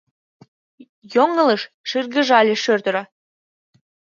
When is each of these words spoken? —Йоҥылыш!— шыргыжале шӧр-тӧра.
—Йоҥылыш!— 1.13 1.61
шыргыжале 1.89 2.55
шӧр-тӧра. 2.63 3.03